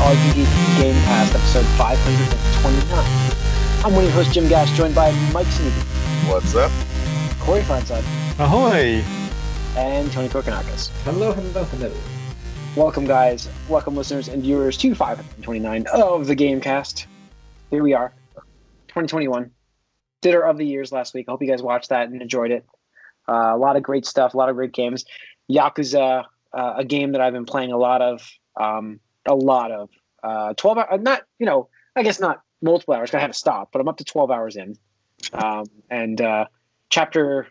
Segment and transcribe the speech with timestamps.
[0.00, 0.44] RPG
[0.80, 3.84] Gamecast, episode 529.
[3.84, 5.82] I'm one of your hosts, Jim Gash, joined by Mike Sneedy,
[6.28, 6.70] What's up?
[7.38, 8.02] Corey Fonside,
[8.40, 9.04] Ahoy!
[9.76, 10.88] and Tony Kokonakis.
[11.04, 11.92] Hello, hello, hello.
[12.76, 13.48] Welcome, guys.
[13.68, 17.04] Welcome, listeners and viewers, to 529 of the Gamecast.
[17.70, 18.12] Here we are,
[18.88, 19.50] 2021.
[20.22, 21.26] Dinner of the years last week.
[21.28, 22.64] I hope you guys watched that and enjoyed it.
[23.28, 25.04] Uh, a lot of great stuff, a lot of great games.
[25.50, 29.90] Yakuza, uh, a game that I've been playing a lot of, um, a lot of.
[30.22, 33.70] Uh, 12 hours, not, you know, I guess not multiple hours, I have to stop,
[33.72, 34.76] but I'm up to 12 hours in.
[35.32, 36.46] Um, and uh,
[36.88, 37.46] chapter,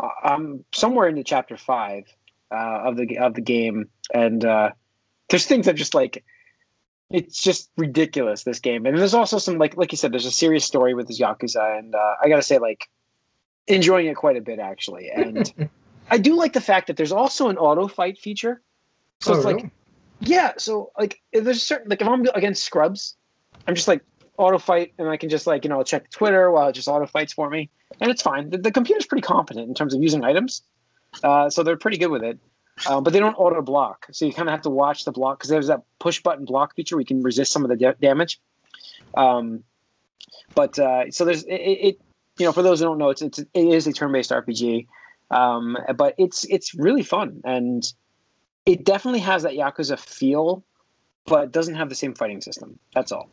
[0.00, 2.04] uh, I'm somewhere into chapter five
[2.50, 4.70] uh, of the of the game, and uh,
[5.28, 6.24] there's things that just like
[7.10, 8.86] it's just ridiculous this game.
[8.86, 11.78] And there's also some like like you said, there's a serious story with this Yakuza,
[11.78, 12.88] and uh, I gotta say like
[13.66, 15.10] enjoying it quite a bit actually.
[15.10, 15.70] And
[16.10, 18.62] I do like the fact that there's also an auto fight feature.
[19.20, 19.70] So Oh, it's like really?
[20.20, 23.16] Yeah, so like there's certain like if I'm against scrubs,
[23.66, 24.02] I'm just like
[24.36, 27.06] auto fight and I can just like you know check Twitter while it just auto
[27.06, 28.50] fights for me, and it's fine.
[28.50, 30.62] The, the computer's pretty competent in terms of using items,
[31.22, 32.38] uh, so they're pretty good with it.
[32.88, 35.38] Um, but they don't auto block, so you kind of have to watch the block
[35.38, 38.40] because there's that push button block feature you can resist some of the da- damage.
[39.16, 39.64] Um,
[40.54, 42.00] but uh, so there's it, it, it,
[42.38, 44.86] you know for those who don't know, it's, it's it is a turn-based RPG,
[45.30, 47.92] um, but it's it's really fun and
[48.68, 50.62] it definitely has that Yakuza feel,
[51.24, 52.78] but it doesn't have the same fighting system.
[52.94, 53.30] That's all.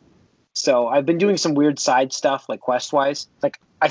[0.54, 3.28] So I've been doing some weird side stuff, like quest wise.
[3.42, 3.90] Like I,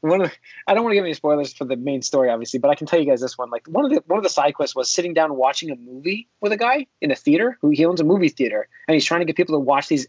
[0.00, 0.32] one of
[0.66, 2.86] I don't want to give any spoilers for the main story, obviously, but I can
[2.86, 3.50] tell you guys this one.
[3.50, 6.28] Like one of the one of the side quests was sitting down watching a movie
[6.40, 9.20] with a guy in a theater who he owns a movie theater, and he's trying
[9.20, 10.06] to get people to watch these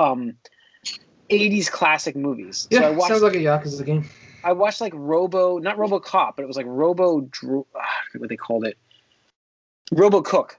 [0.00, 0.34] um
[1.30, 2.66] 80s classic movies.
[2.68, 4.10] Yeah, so I watched sounds like a Yakuza game.
[4.42, 8.10] I watched like Robo, not Robo Cop, but it was like Robo, Dro- ah, I
[8.10, 8.76] forget what they called it.
[9.92, 10.58] Robo Cook.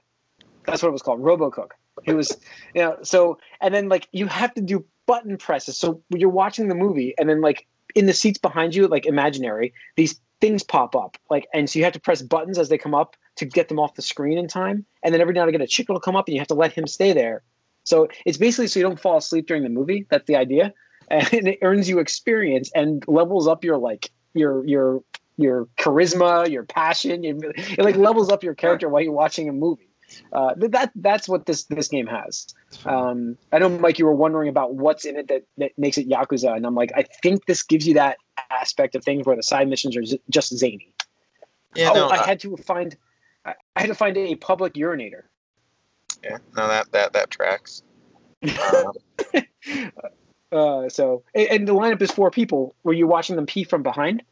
[0.64, 1.20] That's what it was called.
[1.20, 1.74] Robo Cook.
[2.04, 2.36] It was,
[2.74, 5.76] you know, so, and then like you have to do button presses.
[5.76, 9.74] So you're watching the movie and then like in the seats behind you, like imaginary,
[9.96, 11.16] these things pop up.
[11.30, 13.78] Like, and so you have to press buttons as they come up to get them
[13.78, 14.84] off the screen in time.
[15.02, 16.54] And then every now and again, a chick will come up and you have to
[16.54, 17.42] let him stay there.
[17.84, 20.06] So it's basically so you don't fall asleep during the movie.
[20.08, 20.72] That's the idea
[21.08, 25.02] and it earns you experience and levels up your like your your
[25.36, 27.24] your charisma, your passion.
[27.24, 29.88] It, it like levels up your character while you're watching a movie.
[30.32, 32.46] Uh, that that's what this this game has.
[32.84, 36.08] Um, I know, Mike, you were wondering about what's in it that, that makes it
[36.08, 38.18] Yakuza, and I'm like, I think this gives you that
[38.50, 40.92] aspect of things where the side missions are z- just zany.
[41.74, 42.96] Yeah, oh, no, I uh, had to find,
[43.44, 45.22] I, I had to find a public urinator.
[46.22, 47.82] yeah, no, that that that tracks.
[48.42, 48.92] Um,
[50.52, 53.82] Uh, so and, and the lineup is four people Were you're watching them pee from
[53.82, 54.22] behind,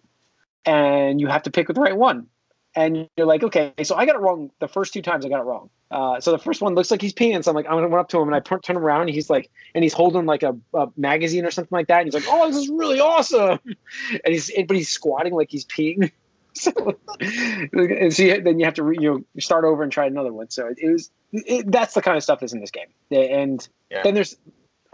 [0.65, 2.27] and you have to pick the right one.
[2.75, 5.27] And you're like, okay, so I got it wrong the first two times.
[5.27, 5.69] I got it wrong.
[5.91, 7.45] Uh, so the first one looks like he's peeing.
[7.45, 9.03] So I'm like, I'm gonna run up to him and I turn turn around.
[9.03, 11.99] And he's like, and he's holding like a, a magazine or something like that.
[11.99, 13.59] And he's like, oh, this is really awesome.
[14.25, 16.11] And he's but he's squatting like he's peeing.
[16.55, 16.71] So,
[17.19, 20.35] and so you, then you have to re, you know start over and try another
[20.35, 20.51] one.
[20.51, 22.89] So it, it was it, that's the kind of stuff that's in this game.
[23.11, 24.03] And Yeah.
[24.03, 24.37] then there's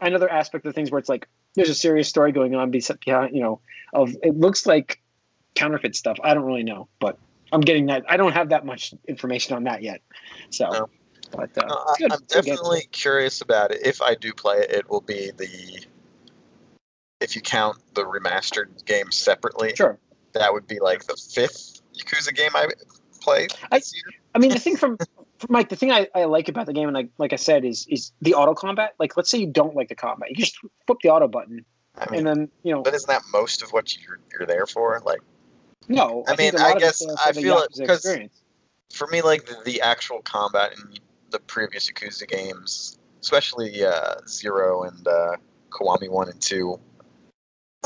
[0.00, 3.42] another aspect of things where it's like there's a serious story going on behind you
[3.42, 3.60] know
[3.92, 5.00] of it looks like
[5.58, 7.18] counterfeit stuff i don't really know but
[7.52, 10.00] i'm getting that i don't have that much information on that yet
[10.50, 10.88] so No.
[11.32, 11.74] but uh, no.
[11.74, 12.54] I, I'm It's a good game.
[12.54, 13.80] definitely curious about it.
[13.84, 15.84] If I do play it, it will be the
[17.20, 19.98] if you count the remastered game separately, sure
[20.32, 22.68] that would be like the fifth Yakuza game I
[23.20, 23.92] played I- this
[24.34, 26.86] i mean the thing from, from mike the thing I, I like about the game
[26.88, 29.74] and I, like i said is is the auto combat like let's say you don't
[29.74, 31.64] like the combat you just flip the auto button
[32.00, 34.66] I mean, and then you know but isn't that most of what you're you're there
[34.66, 35.02] for?
[35.04, 35.20] Like
[35.88, 38.06] no I think mean, I guess I feel it because
[38.92, 40.94] for me, like the, the actual combat in
[41.30, 45.36] the previous Yakuza games, especially uh, Zero and uh,
[45.70, 46.78] Kiwami One and Two,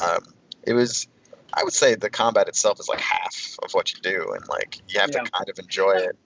[0.02, 0.20] um,
[0.64, 1.08] it was.
[1.54, 4.78] I would say the combat itself is like half of what you do, and like
[4.88, 5.22] you have Yeah.
[5.22, 6.16] to kind of enjoy it.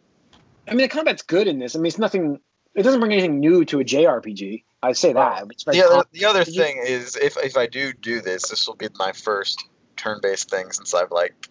[0.68, 1.74] I mean, the combat's good in this.
[1.74, 2.38] I mean, it's nothing.
[2.76, 4.62] It doesn't bring anything new to a JRPG.
[4.84, 5.48] I'd say that.
[5.64, 8.76] Very The other, the other thing is, if if I do do this, this will
[8.76, 9.66] be my first
[9.96, 11.48] turn-based thing since I've like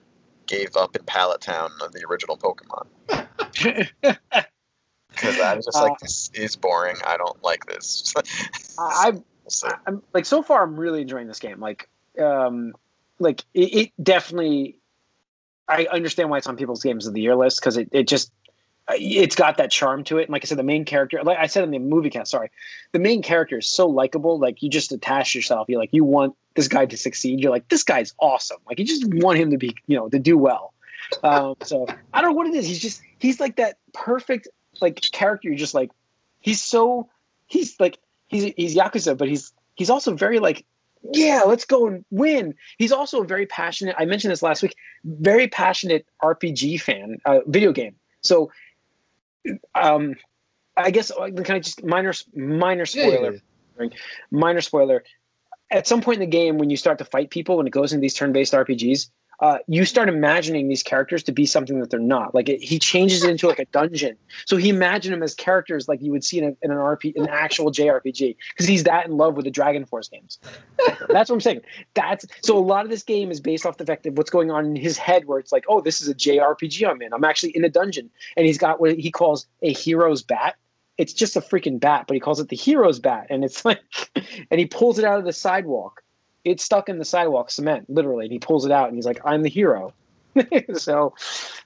[0.47, 2.87] gave up in Pallet Town of the original Pokemon
[5.09, 6.97] because I was just Uh, like, this is boring.
[7.05, 8.13] I don't like this.
[8.79, 9.67] I, We'll see.
[9.87, 10.63] I'm like so far.
[10.63, 11.59] I'm really enjoying this game.
[11.59, 11.87] Like,
[12.19, 12.73] um,
[13.19, 14.77] like it, it definitely.
[15.67, 18.31] I understand why it's on people's games of the year list because it, it just
[18.89, 20.23] it's got that charm to it.
[20.23, 22.51] And like I said, the main character, like I said in the movie cast, sorry,
[22.91, 24.39] the main character is so likable.
[24.39, 25.67] Like you just attach yourself.
[25.69, 27.39] You're like, you want this guy to succeed.
[27.39, 28.57] You're like, this guy's awesome.
[28.67, 30.73] Like you just want him to be, you know, to do well.
[31.23, 32.67] Um, so I don't know what it is.
[32.67, 34.47] He's just he's like that perfect
[34.81, 35.47] like character.
[35.47, 35.91] You're just like
[36.39, 37.09] he's so
[37.47, 37.97] he's like
[38.27, 40.65] he's he's yakuza, but he's he's also very like
[41.13, 42.55] yeah, let's go and win.
[42.77, 43.95] He's also a very passionate.
[43.97, 44.75] I mentioned this last week.
[45.03, 47.95] Very passionate RPG fan, uh, video game.
[48.21, 48.51] So,
[49.73, 50.15] um,
[50.77, 53.39] I guess uh, can I just minor minor spoiler,
[53.79, 53.87] yeah.
[54.31, 55.03] minor spoiler.
[55.71, 57.91] At some point in the game, when you start to fight people, when it goes
[57.91, 59.09] into these turn-based RPGs,
[59.39, 62.33] uh, you start imagining these characters to be something that they're not.
[62.33, 64.17] Like it, he changes it into like a dungeon.
[64.45, 67.15] So he imagined them as characters like you would see in, a, in an RP,
[67.15, 70.39] an actual JRPG, because he's that in love with the Dragon Force games.
[71.09, 71.61] That's what I'm saying.
[71.93, 74.51] That's so a lot of this game is based off the fact of what's going
[74.51, 77.13] on in his head, where it's like, oh, this is a JRPG I'm in.
[77.13, 80.55] I'm actually in a dungeon, and he's got what he calls a hero's bat.
[80.97, 83.81] It's just a freaking bat, but he calls it the hero's bat, and it's like,
[84.49, 86.01] and he pulls it out of the sidewalk.
[86.45, 89.19] It's stuck in the sidewalk cement, literally, and he pulls it out, and he's like,
[89.25, 89.93] "I'm the hero."
[90.75, 91.13] so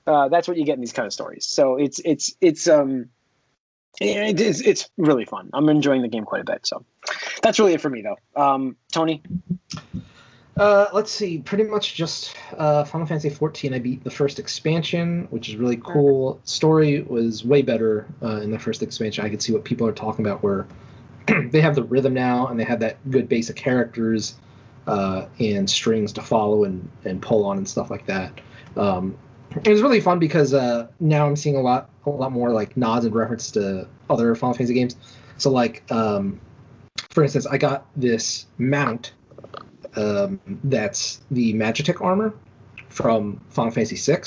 [0.08, 1.46] uh, that's what you get in these kind of stories.
[1.46, 3.10] So it's it's it's um
[4.00, 5.50] it, it's it's really fun.
[5.54, 6.66] I'm enjoying the game quite a bit.
[6.66, 6.86] So
[7.42, 8.42] that's really it for me, though.
[8.42, 9.22] Um, Tony,
[10.58, 11.40] Uh, let's see.
[11.40, 13.74] Pretty much just uh, Final Fantasy 14.
[13.74, 16.42] I beat the first expansion, which is really cool.
[16.44, 19.26] Story was way better uh, in the first expansion.
[19.26, 20.68] I could see what people are talking about, where
[21.52, 24.36] they have the rhythm now, and they have that good base of characters
[24.88, 28.40] uh, and strings to follow and and pull on and stuff like that.
[28.76, 29.18] Um,
[29.64, 32.78] it was really fun because uh, now I'm seeing a lot a lot more like
[32.78, 34.96] nods and reference to other Final Fantasy games.
[35.38, 36.40] So like um,
[37.10, 39.14] for instance, I got this mount
[39.96, 42.34] um, that's the Magitek armor
[42.90, 44.22] from Final Fantasy VI.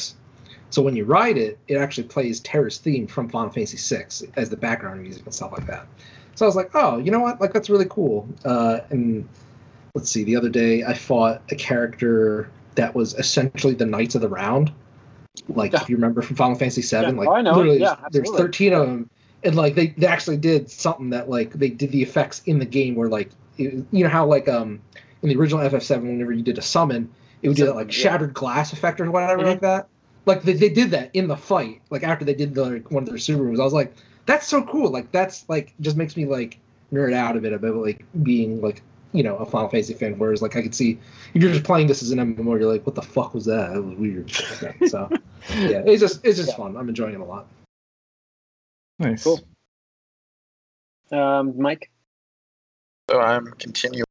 [0.70, 4.06] So when you ride it, it actually plays Terra's theme from Final Fantasy VI
[4.36, 5.86] as the background music and stuff like that.
[6.34, 7.40] So I was like, oh, you know what?
[7.40, 8.26] Like that's really cool.
[8.44, 9.28] Uh, and
[9.94, 14.22] let's see, the other day I fought a character that was essentially the Knights of
[14.22, 14.72] the Round.
[15.48, 15.82] Like Yeah.
[15.82, 17.10] if you remember from Final Fantasy VII, Yeah.
[17.10, 17.54] like Oh, I know.
[17.54, 19.10] literally Yeah, there's, there's 13 of them,
[19.44, 22.64] and like they, they actually did something that like they did the effects in the
[22.64, 24.80] game where like it, you know how like um
[25.22, 27.10] in the original FF7 whenever you did a summon,
[27.42, 29.46] it would do that like shattered glass effect or whatever Mhm.
[29.46, 29.88] like that.
[30.24, 33.02] Like they, they did that in the fight, like after they did the like, one
[33.02, 33.60] of their super moves.
[33.60, 33.92] I was like,
[34.26, 34.90] that's so cool.
[34.90, 36.58] Like that's like just makes me like
[36.92, 40.18] nerd out a bit about like being like you know a Final Fantasy fan.
[40.18, 40.98] Whereas like I could see
[41.34, 43.72] if you're just playing this as an MMO, you're like, what the fuck was that?
[43.72, 44.30] That was weird.
[44.88, 45.10] so
[45.56, 46.56] yeah, it's just it's just Yeah.
[46.56, 46.76] fun.
[46.76, 47.46] I'm enjoying it a lot.
[48.98, 49.24] Nice.
[49.24, 49.40] Cool.
[51.10, 51.90] um, Mike.
[53.10, 54.04] So I'm continuing.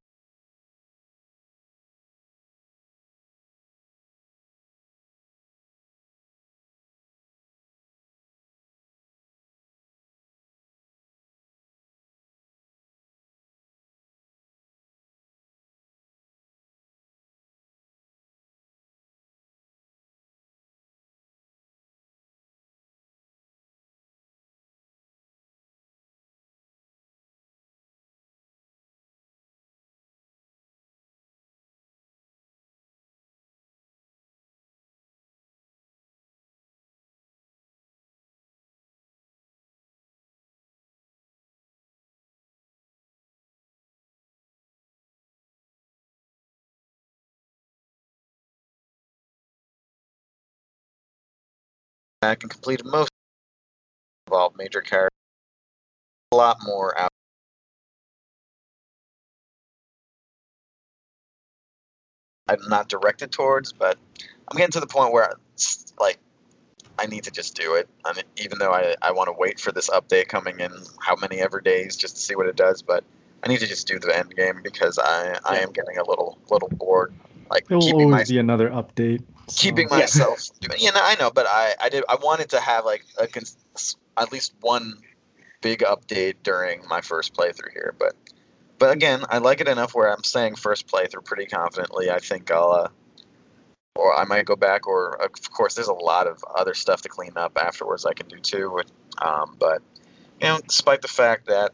[52.22, 53.10] And completed most
[54.28, 55.10] involved major characters.
[56.32, 57.10] A lot more out.
[62.48, 63.98] I'm not directed towards, but
[64.48, 66.20] I'm getting to the point where it's like
[67.00, 67.90] I need to just do it.
[68.06, 71.16] I mean, even though I, I want to wait for this update coming in, how
[71.16, 72.82] many ever days, just to see what it does.
[72.82, 73.04] But
[73.44, 76.38] I need to just do the end game because I, I am getting a little
[76.50, 77.14] little bored.
[77.52, 79.24] Like There will keeping my always be another update.
[79.50, 79.98] so- keeping Yeah.
[79.98, 80.40] myself
[80.80, 83.98] you know i know but i i did i wanted to have like a cons-
[84.16, 84.94] at least one
[85.62, 88.14] big update during my first playthrough here but
[88.80, 92.50] but again i like it enough where i'm saying first playthrough pretty confidently i think
[92.50, 92.88] i'll uh
[93.96, 97.10] or i might go back or of course there's a lot of other stuff to
[97.10, 98.80] clean up afterwards i can do too
[99.22, 99.82] um, but
[100.40, 101.74] you know despite the fact that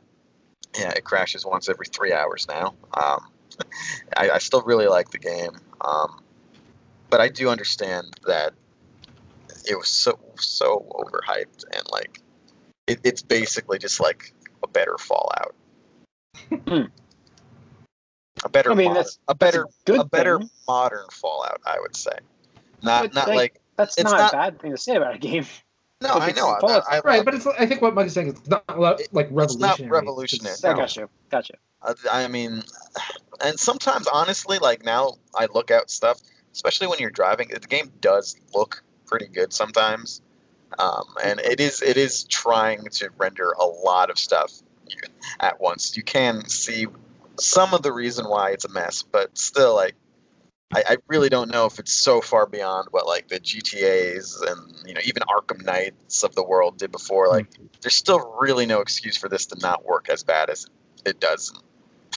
[0.79, 3.27] yeah it crashes once every three hours now um,
[4.15, 5.51] I, I still really like the game
[5.81, 6.21] um,
[7.09, 8.53] but I do understand that
[9.69, 12.21] it was so so overhyped and like
[12.87, 15.53] it, it's basically just like a better Fallout.
[16.67, 16.83] Hmm.
[18.43, 20.49] A better, I mean, modern, that's- a better, good a better thing.
[20.67, 22.17] modern Fallout, I would say.
[22.83, 25.45] Not, not like, like That's not, not- a bad thing to say about a game.
[26.01, 28.13] No, but I know, I, Fallout's- I, Right, but it's I think what Mike is
[28.13, 29.91] saying is not like It- it's not revolutionary.
[29.91, 30.53] revolutionary.
[30.53, 30.77] It's- I No.
[30.77, 31.09] got you.
[31.29, 31.55] Got you.
[31.81, 32.63] I, I mean,
[33.43, 36.19] and sometimes honestly, like now I look at stuff,
[36.53, 37.49] especially when you're driving.
[37.49, 40.21] The game does look pretty good sometimes.
[40.79, 44.51] um, and it is it is trying to render a lot of stuff
[45.39, 45.95] at once.
[45.95, 46.87] You can see
[47.39, 49.95] some of the reason why it's a mess, but still, like
[50.73, 54.87] I, I really don't know if it's so far beyond what like the GTA's and
[54.87, 57.27] you know even Arkham Knights of the world did before.
[57.27, 57.31] Hmm.
[57.31, 57.47] Like,
[57.81, 60.67] there's still really no excuse for this to not work as bad as
[61.05, 61.53] it does.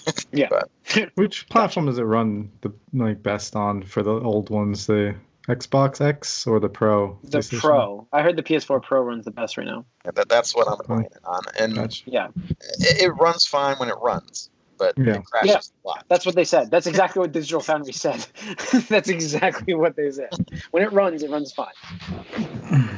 [0.32, 0.48] Yeah.
[0.48, 0.70] But
[1.16, 4.86] Which platform does it run the like best on for the old ones?
[4.86, 5.14] The
[5.46, 7.18] Xbox X or the Pro?
[7.24, 8.06] The Pro.
[8.12, 9.84] I heard the PS4 Pro runs the best right now.
[10.04, 12.04] that, that's what I'm playing it on, and Gotcha.
[12.06, 12.28] Yeah,
[12.60, 14.48] it, it runs fine when it runs,
[14.80, 15.16] but Yeah.
[15.16, 15.58] it crashes Yeah.
[15.84, 16.04] a lot.
[16.08, 16.70] that's what they said.
[16.70, 18.26] That's exactly what Digital Foundry said.
[18.88, 20.30] that's exactly what they said.
[20.72, 21.68] When it runs, it runs fine.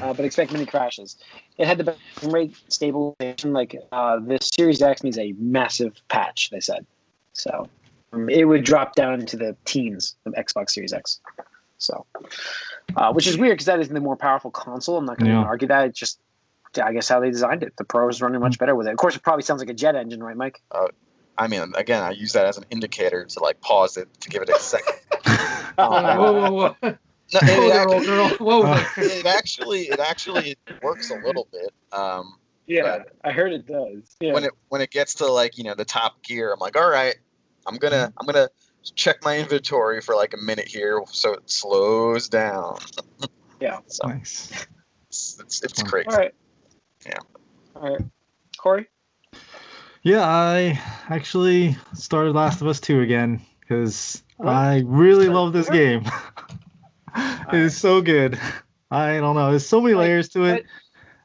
[0.01, 1.17] Uh, but expect many crashes.
[1.59, 3.53] It had the best frame rate stabilization.
[3.53, 6.51] Like uh, this Series X needs a massive patch.
[6.51, 6.87] They said,
[7.35, 7.69] so
[8.13, 11.21] um, it would drop down into the teens of Xbox Series X.
[11.79, 12.07] So,
[12.97, 14.99] uh, which is weird because that is the more powerful console.
[14.99, 15.43] I'm not going to Yeah.
[15.43, 15.89] argue that.
[15.89, 16.21] It's just,
[16.83, 17.75] I guess, how they designed it.
[17.77, 18.93] The Pro is running much better with it.
[18.93, 20.63] Of course, it probably sounds like a jet engine, right, Mike?
[21.37, 24.43] I mean, again, I use that as an indicator to like pause it to give
[24.43, 24.95] it a second.
[25.79, 26.97] whoa, whoa, whoa!
[27.35, 28.29] No, Whoa it, actually, girl.
[28.29, 28.85] Whoa.
[28.99, 31.73] It actually, it actually works a little bit.
[31.91, 32.37] Um,
[32.67, 34.17] Yeah, I heard it does.
[34.21, 34.35] Yeah.
[34.35, 36.89] when it when it gets to like you know the top gear, I'm like, all
[36.89, 37.17] right,
[37.67, 38.49] I'm gonna I'm gonna
[38.95, 42.79] check my inventory for like a minute here, so it slows down.
[43.61, 43.79] Yeah.
[43.87, 44.67] So Nice.
[45.09, 46.09] it's it's, it's crazy.
[46.09, 46.35] All right.
[47.07, 47.19] Yeah.
[47.77, 48.05] All right.
[48.59, 48.89] Corey?
[50.05, 54.49] Yeah, I actually started Last of Us 2 again because What?
[54.49, 56.05] I really love this game.
[57.17, 58.39] it is so good.
[58.91, 59.51] I don't know.
[59.51, 60.67] There's so many layers to it.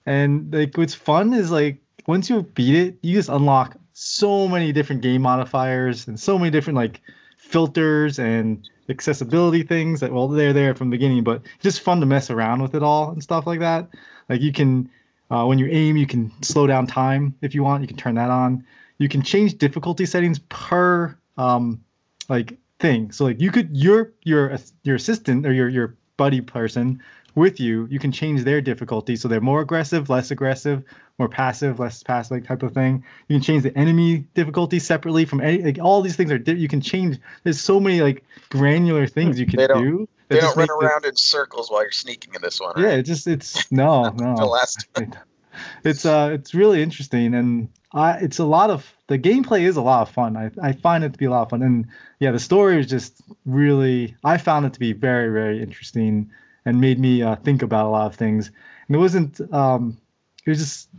[0.05, 4.71] And like what's fun is like once you beat it, you just unlock so many
[4.71, 7.01] different game modifiers and so many different like
[7.37, 12.05] filters and accessibility things that well they're there from the beginning, but just fun to
[12.05, 13.89] mess around with it all and stuff like that.
[14.29, 14.89] Like you can
[15.29, 17.81] uh, when you aim, you can slow down time if you want.
[17.81, 18.65] You can turn that on.
[18.97, 21.83] You can change difficulty settings per um,
[22.29, 23.11] like thing.
[23.11, 27.01] So like you could your your your assistant or your your buddy person
[27.37, 30.83] with you, you can change their difficulty so they're more aggressive, less aggressive,
[31.19, 33.05] more passive, less passive like type of thing.
[33.27, 36.67] You can change the enemy difficulty separately from any like all these things are you
[36.67, 37.19] can change.
[37.43, 40.09] There's so many like granular things you can They do.
[40.29, 42.73] They don't run around in circles while you're sneaking in this one.
[42.75, 42.99] yeah, Right?
[42.99, 44.35] it just it's no, no.
[44.35, 44.87] The last
[45.83, 49.81] It's uh it's really interesting and I it's a lot of the gameplay is a
[49.81, 50.35] lot of fun.
[50.35, 51.61] I, I find it to be a lot of fun.
[51.61, 51.85] And
[52.19, 56.31] yeah, the story is just really I found it to be very, very interesting
[56.67, 58.51] and made me uh, think about a lot of things.
[58.87, 59.97] And it wasn't um
[60.45, 60.89] it was just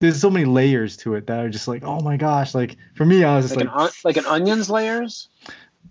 [0.00, 3.04] there's so many layers to it that are just like, oh my gosh, like for
[3.04, 5.28] me I was just Like, like, an, on- like an onions layers?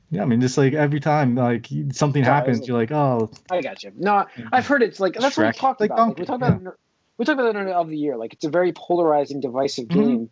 [0.09, 3.61] yeah, I mean just like every time like something Yeah, happens, you're like, oh I
[3.61, 3.91] got you.
[3.95, 5.55] No, I've heard it's like that's what we Shrek.
[5.57, 6.07] talked Like about.
[6.09, 6.73] Like, we talked about it-
[7.17, 8.17] we talked about it of the year.
[8.17, 9.93] Like it's a very polarizing, divisive Mhm.
[9.93, 10.29] game.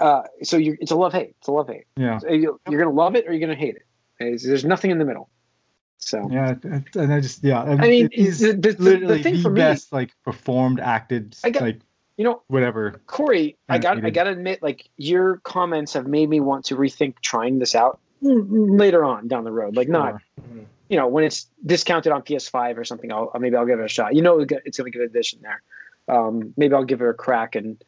[0.00, 1.34] Uh, so you it's a love hate.
[1.38, 1.86] It's a love hate.
[1.96, 2.18] yeah.
[2.18, 3.86] So you- You're gonna love it or you're gonna hate it.
[4.18, 5.30] There's nothing in the middle.
[5.98, 9.22] So Yeah, and I just yeah, I mean, it is the, the, the, literally the
[9.22, 11.80] thing the for me, best like performed, acted, I got- like
[12.16, 12.98] you know, whatever.
[13.06, 16.76] Corey, I got I got to admit, like your comments have made me want to
[16.76, 19.76] rethink trying this out later on down the road.
[19.76, 20.64] Like not, Sure.
[20.88, 23.88] you know, when it's discounted on PS5 or something, I'll maybe I'll give it a
[23.88, 24.14] shot.
[24.14, 25.62] You know, it's gonna get an addition there.
[26.08, 27.84] Um, maybe I'll give it a crack and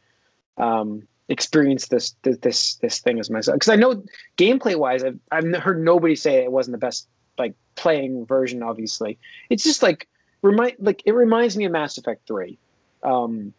[0.59, 3.55] um, experience this this this, this thing as myself.
[3.55, 4.03] Because I know
[4.37, 8.63] gameplay wise, I've I've heard nobody say it wasn't the best like playing version.
[8.63, 9.19] Obviously,
[9.51, 10.09] it's just like
[10.43, 12.59] remind like it reminds me of Mass Effect Three.
[13.03, 13.53] Um,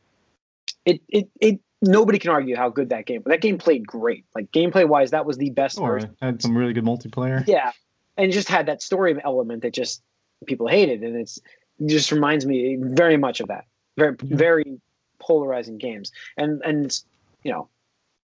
[0.85, 3.21] it it it nobody can argue how good that game.
[3.21, 4.25] But That game played great.
[4.35, 6.15] Like gameplay wise, that was the best version.
[6.21, 7.43] had some really good multiplayer.
[7.47, 7.71] Yeah,
[8.17, 10.01] and just had that story element that just
[10.45, 11.37] people hated, and it's
[11.79, 13.65] it just reminds me very much of that.
[13.97, 14.37] Very Yeah.
[14.37, 14.81] very
[15.19, 17.05] polarizing games, and and it's,
[17.43, 17.67] you know,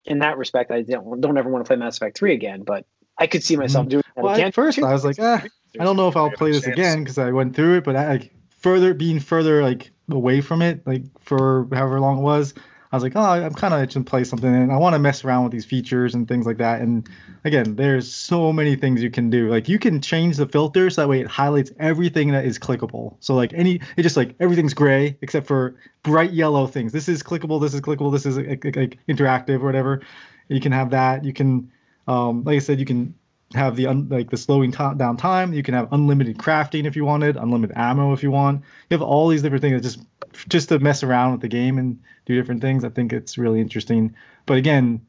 [0.04, 2.84] in that respect, I don't don't ever want to play Mass Effect three again, but
[3.18, 4.09] I could see myself doing Mm-hmm.
[4.16, 4.48] Well, again.
[4.48, 5.42] at first I was like, ah,
[5.78, 6.78] I don't know if I'll Give it a play this chance.
[6.78, 10.62] again because I went through it, but I, like further being further like away from
[10.62, 12.54] it, like for however long it was,
[12.92, 14.98] I was like, oh, I'm kind of itching to play something, and I want to
[14.98, 16.80] mess around with these features and things like that.
[16.80, 17.08] And
[17.44, 19.48] again, there's so many things you can do.
[19.48, 23.14] Like you can change the filters that way it highlights everything that is clickable.
[23.20, 26.90] So like any, it just like everything's gray except for bright yellow things.
[26.90, 27.60] This is clickable.
[27.60, 28.10] This is clickable.
[28.10, 30.00] This is like, like, like interactive or whatever.
[30.48, 31.24] You can have that.
[31.24, 31.70] You can,
[32.08, 33.14] um, like I said, you can
[33.54, 35.52] have the un, like the slowing ti- down time.
[35.52, 38.62] You can have unlimited crafting if you wanted, unlimited ammo if you want.
[38.88, 41.78] You have all these different things that just just to mess around with the game
[41.78, 42.84] and do different things.
[42.84, 44.14] I think it's really interesting.
[44.46, 45.04] But again,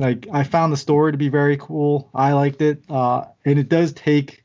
[0.00, 2.10] like I found the story to be very cool.
[2.14, 4.44] I liked it, uh, and it does take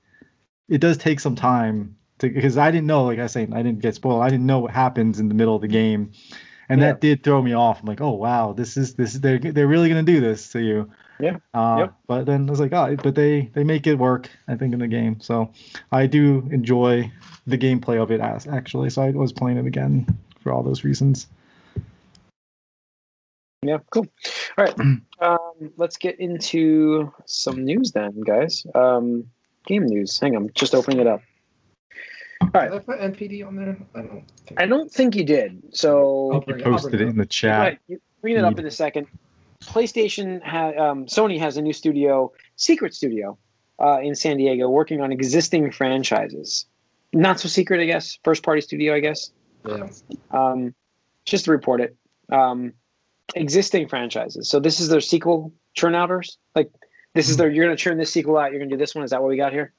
[0.68, 3.80] it does take some time to because I didn't know, like I saying, I didn't
[3.80, 4.22] get spoiled.
[4.22, 6.12] I didn't know what happens in the middle of the game,
[6.70, 6.90] and Yeah.
[6.90, 7.80] that did throw me off.
[7.82, 10.62] I'm like, oh wow, this is this is they're they're really gonna do this to
[10.62, 10.92] you.
[11.20, 11.38] Yeah.
[11.54, 11.94] Uh, Yep.
[12.08, 14.30] But then I was like, oh, but they they make it work.
[14.48, 15.52] I think in the game, so
[15.92, 17.12] I do enjoy
[17.46, 18.90] the gameplay of it as actually.
[18.90, 20.08] So I was playing it again
[20.42, 21.28] for all those reasons.
[23.62, 24.08] Yeah, cool.
[24.58, 24.80] All right,
[25.20, 28.66] um, let's get into some news then, guys.
[28.74, 29.30] Um,
[29.66, 30.18] game news.
[30.20, 31.22] Hang on, just opening it up.
[32.42, 32.72] All right.
[32.72, 33.78] Did I put NPD on there?
[33.94, 34.62] I don't think.
[34.62, 35.62] I don't think you did.
[35.76, 37.60] So I'll You it- posted it it in the chat.
[37.60, 39.08] Right, you bring it up in a second.
[39.84, 43.38] PlayStation, ha- um, Sony has a new studio, Secret Studio,
[43.80, 46.66] uh, in San Diego, working on existing franchises.
[47.14, 48.18] Not so secret, I guess.
[48.24, 49.32] First party studio, I guess.
[49.68, 49.88] Yeah.
[50.32, 50.74] Um,
[51.26, 51.96] just to report it.
[52.32, 52.74] Um,
[53.36, 54.50] existing franchises.
[54.50, 56.38] So this is their sequel churn outers.
[56.56, 56.72] Like
[57.16, 57.50] this is their.
[57.50, 58.52] You're gonna churn this sequel out.
[58.52, 59.04] You're gonna do this one.
[59.04, 59.74] Is that what we got here?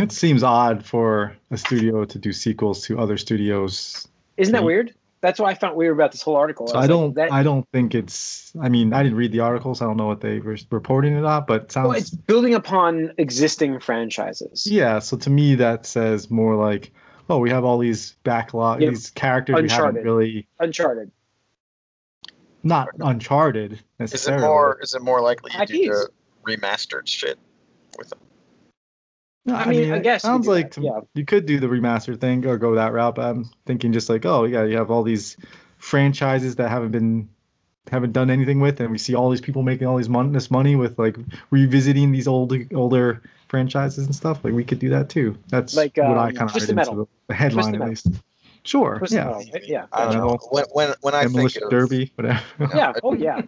[0.00, 4.08] It seems odd for a studio to do sequels to other studios.
[4.36, 4.66] Isn't that Mhm.
[4.66, 4.94] weird?
[5.22, 6.66] That's what I found weird about this whole article.
[6.66, 7.14] So was I don't.
[7.14, 8.52] that- I don't think it's.
[8.60, 9.80] I mean, I didn't read the articles.
[9.80, 11.88] I don't know what they were reporting it on, but it sounds.
[11.88, 14.66] well, it's building upon existing franchises.
[14.66, 16.90] Yeah, so to me that says more like,
[17.30, 21.12] oh, we have all these backlog, Yeah, these characters we haven't really Uncharted.
[22.64, 24.04] not Uncharted necessarily.
[24.04, 24.46] Is it necessarily.
[24.46, 24.78] more?
[24.82, 26.08] Is it more likely you do the
[26.44, 27.38] remastered shit
[27.96, 28.18] with them?
[29.44, 31.00] No, I mean, I guess you sounds like to- yeah.
[31.14, 34.24] you could do the remaster thing or go that route, but I'm thinking just like,
[34.24, 35.36] oh yeah, you have all these
[35.78, 37.28] franchises that haven't been
[37.90, 40.50] haven't done anything with, and we see all these people making all these mon- this
[40.50, 41.16] money with like
[41.50, 44.44] revisiting these old older franchises and stuff.
[44.44, 45.36] Like we could do that too.
[45.48, 47.88] That's Like, what I um, kind of Twisted read into the, the headline Twisted at
[47.88, 48.22] least.
[48.62, 49.58] Sure, Twisted yeah.
[49.64, 49.86] Yeah.
[49.92, 50.38] I don't know.
[50.50, 52.40] When when, when I think of Derby, whatever.
[52.74, 52.92] Yeah.
[53.02, 53.42] Oh yeah.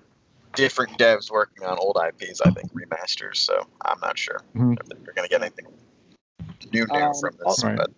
[0.54, 3.36] Different devs working on old IPs, I think remasters.
[3.36, 4.76] So I'm not sure Mhm.
[4.80, 5.66] if you're gonna get anything
[6.72, 7.42] new new Um, from this.
[7.44, 7.76] also- Right.
[7.76, 7.90] But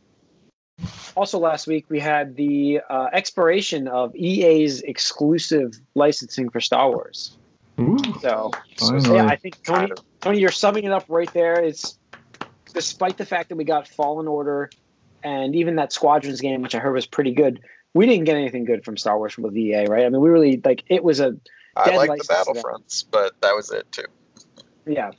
[1.15, 7.39] Also, last week we had the uh, expiration of EA's exclusive licensing for Star Wars.
[7.81, 11.55] Ooh, So, so yeah, I think Tony, Tony, you're summing it up right there.
[11.63, 11.99] It's
[12.75, 14.69] despite the fact that we got Fallen Order
[15.23, 17.61] and even that Squadrons game, which I heard was pretty good.
[17.95, 20.05] We didn't get anything good from Star Wars with EA, right?
[20.05, 21.37] I mean, we really like it was a
[21.77, 22.63] I like the license to them.
[22.63, 24.05] Battlefronts, but that was it too.
[24.87, 25.11] yeah,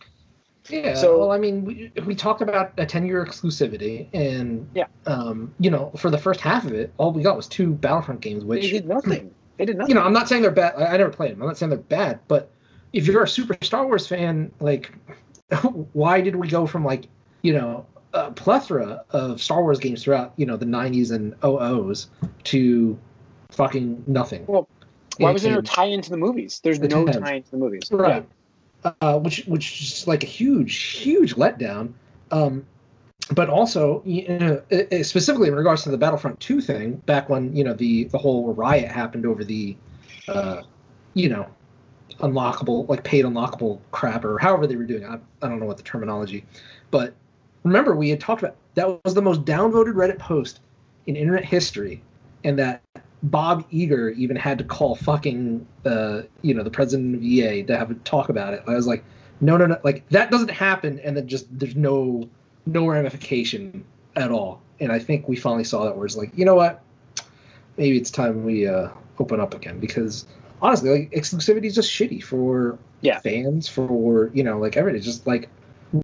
[0.69, 0.95] Yeah.
[0.95, 4.87] So- well, I mean, we, we talked about a ten-year exclusivity, and Yeah.
[5.05, 8.21] um, you know, for the first half of it, all we got was two Battlefront
[8.21, 8.61] games, which.
[8.61, 9.33] they which did nothing.
[9.57, 9.89] They did nothing.
[9.89, 10.75] you know, I'm not saying they're bad.
[10.77, 11.41] I, I never played them.
[11.41, 12.49] I'm not saying they're bad, but
[12.93, 14.91] if you're a super Star Wars fan, like,
[15.93, 17.07] why did we go from like,
[17.41, 22.07] you know, a plethora of Star Wars games throughout, you know, the 90s and 00s
[22.45, 22.97] to
[23.51, 24.45] fucking nothing?
[24.47, 24.67] Well,
[25.17, 26.59] Why wasn't there a And- tie into the movies?
[26.63, 27.89] There's The no tie into the movies.
[27.91, 28.25] right
[29.01, 31.93] uh, which which is like a huge huge letdown
[32.31, 32.65] um
[33.33, 34.61] but also you know
[35.01, 38.53] specifically in regards to the battlefront 2 thing back when you know the the whole
[38.53, 39.75] riot happened over the
[40.27, 40.61] uh
[41.15, 41.45] you know
[42.19, 45.07] unlockable like paid unlockable crap or however they were doing it.
[45.09, 46.45] I, I don't know what the terminology
[46.91, 47.13] but
[47.63, 50.61] remember we had talked about that was the most downvoted reddit post
[51.07, 52.01] in internet history
[52.43, 52.81] and that
[53.23, 57.77] Bob Iger even had to call fucking uh, you know the president of EA to
[57.77, 58.63] have a talk about it.
[58.67, 59.03] I was like,
[59.41, 62.29] no, no, no, like that doesn't happen, and then just there's no
[62.65, 63.83] no ramification
[64.15, 64.61] at all.
[64.79, 66.83] And I think we finally saw that where it's like, you know what,
[67.77, 70.25] maybe it's time we uh, open up again because
[70.61, 73.19] honestly, like exclusivity is just shitty for Yeah.
[73.19, 74.97] fans for you know like everything.
[74.97, 75.49] It's just like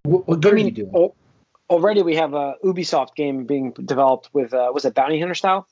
[0.04, 0.91] what, what good I are you doing?
[0.95, 1.15] al-
[1.69, 5.67] already we have a Ubisoft game being developed with uh, was it Bounty Hunter style?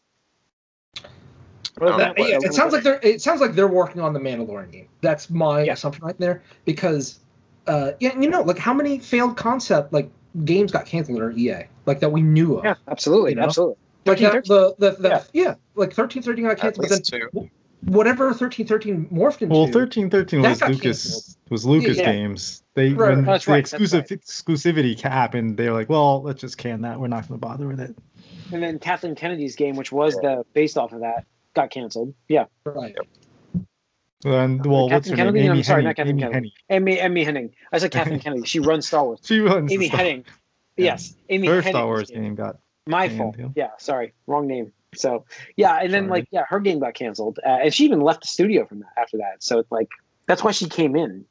[1.79, 4.71] I That- yeah, it sounds like they're it sounds like they're working on the Mandalorian
[4.71, 4.87] game.
[5.01, 5.73] That's my Yeah.
[5.73, 7.19] assumption right there because
[7.67, 10.09] uh yeah, you know, like how many failed concept like
[10.45, 12.65] games got canceled at EA like that we knew of.
[12.65, 13.43] Yeah, absolutely, You know?
[13.43, 13.75] absolutely.
[14.05, 15.23] Like that, the the, the Yeah.
[15.33, 15.53] yeah.
[15.75, 17.49] like thirteen thirteen got At canceled, but then two.
[17.85, 19.53] whatever thirteen thirteen morphed into.
[19.55, 21.35] Well, thirteen thirteen was Lucas canceled.
[21.51, 22.11] was Lucas Yeah.
[22.11, 22.63] games.
[22.73, 24.19] They Right, when that's the right, that's exclusive right.
[24.21, 26.99] exclusivity happened, they were like, well, let's just can that.
[26.99, 27.95] We're not going to bother with it.
[28.53, 32.13] And then Kathleen Kennedy's game, which was the based off of that, got canceled.
[32.27, 32.95] Yeah, right.
[34.23, 35.43] And well, what's her Kathleen name?
[35.43, 35.45] Kennedy?
[35.49, 35.85] I'm Amy sorry, Hennig.
[35.85, 36.53] not Kathleen Amy Kennedy.
[36.69, 36.75] Hennig.
[36.75, 37.51] Amy Amy Hennig.
[37.71, 38.45] I said Kathleen Kennedy.
[38.45, 39.19] She runs Star Wars.
[39.23, 40.25] She runs Amy the Star- Hennig.
[40.77, 40.85] Yeah.
[40.85, 42.23] Yes, Amy Her Hennig's Star Wars game.
[42.23, 43.35] game got My fault.
[43.39, 43.47] yeah.
[43.55, 44.71] Yeah, sorry, wrong name.
[44.95, 46.11] So yeah, and then Sorry.
[46.21, 48.89] like yeah, her game got canceled, uh, and she even left the studio from that
[48.97, 49.41] after that.
[49.41, 49.89] So it's like
[50.27, 51.25] that's why she came in.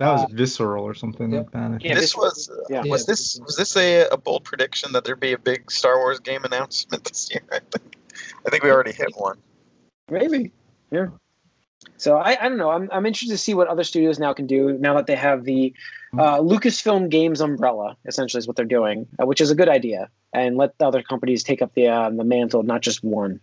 [0.00, 1.44] that was Uh, visceral or something Yep.
[1.44, 1.84] like that.
[1.84, 2.82] Yeah, this this was uh, yeah.
[2.84, 3.12] was Yeah.
[3.12, 6.44] this was this a, a bold prediction that there'd be a big Star Wars game
[6.44, 7.42] announcement this year?
[7.52, 7.96] I think
[8.46, 9.38] I think we already hit one.
[10.10, 10.52] Maybe.
[10.90, 11.08] Yeah.
[11.96, 12.70] So I, I don't know.
[12.70, 15.44] I'm, I'm interested to see what other studios now can do now that they have
[15.44, 15.74] the
[16.18, 17.96] uh, Lucasfilm Games umbrella.
[18.06, 20.08] Essentially, is what they're doing, uh, which is a good idea.
[20.32, 23.40] and let the other companies take up the uh, the mantle, not just one.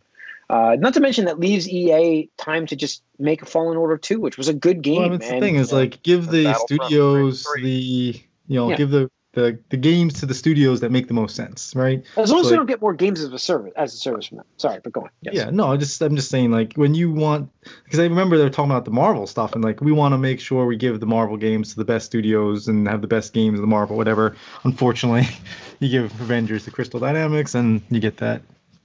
[0.49, 4.19] Uh, not to mention that leaves EA time to just make a Fallen Order 2,
[4.19, 4.99] which was a good game.
[4.99, 8.19] Well, that's the thing is like give the studios the you
[8.49, 8.75] know Yeah.
[8.75, 12.03] give the, the the games to the studios that make the most sense, right?
[12.17, 14.25] as long as we like- don't get more games as a service as a service
[14.27, 14.45] from them.
[14.57, 15.09] Sorry, but go on.
[15.21, 15.35] Yes.
[15.35, 17.49] Yeah, no, I just I'm just saying like when you want
[17.83, 20.17] because I remember they were talking about the Marvel stuff and like we want to
[20.17, 23.33] make sure we give the Marvel games to the best studios and have the best
[23.33, 24.35] games of the Marvel whatever.
[24.63, 25.27] Unfortunately,
[25.79, 28.41] you give Avengers to Crystal Dynamics and you get that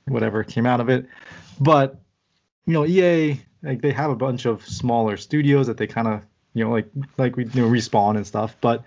[0.07, 1.07] whatever came out of it.
[1.61, 1.99] But
[2.67, 6.23] you know, EA like they have a bunch of smaller studios that they kind of
[6.55, 8.85] you know like like we you know respawn and stuff, but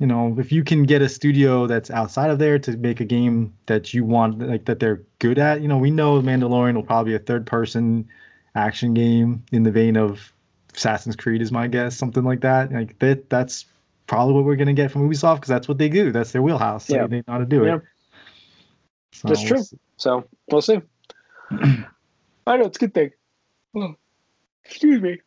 [0.00, 3.04] you know, if you can get a studio that's outside of there to make a
[3.04, 6.82] game that you want, like that they're good at, you know, we know Mandalorian will
[6.82, 8.08] probably be a third person
[8.54, 10.32] action game in the vein of
[10.74, 12.72] Assassin's Creed, is my guess, something like that.
[12.72, 13.66] Like that, that's
[14.06, 16.12] probably what we're gonna get from Ubisoft because that's what they do.
[16.12, 16.86] That's their wheelhouse.
[16.86, 17.06] So Yeah.
[17.06, 17.76] they know how to do Yeah.
[17.76, 17.82] it.
[19.12, 19.58] So That's true.
[19.58, 19.66] we'll.
[19.98, 20.80] So we'll see.
[22.46, 23.10] I know it's a good thing.
[23.76, 23.94] Oh,
[24.64, 25.18] excuse me.